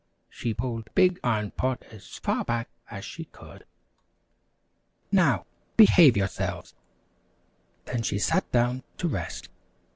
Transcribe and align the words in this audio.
She 0.31 0.51
pulled 0.55 0.89
Big 0.95 1.19
Iron 1.23 1.51
Pot 1.51 1.83
as 1.91 2.17
far 2.17 2.43
back 2.43 2.69
as 2.89 3.05
she 3.05 3.25
could. 3.25 3.65
"Now, 5.11 5.45
behave 5.77 6.17
yourselves!" 6.17 6.73
Then 7.85 8.01
she 8.01 8.17
sat 8.17 8.51
down 8.51 8.81
to 8.97 9.07
rest. 9.07 9.49